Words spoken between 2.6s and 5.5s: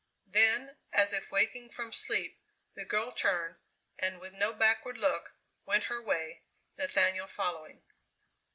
the girl turned, and with no backward look,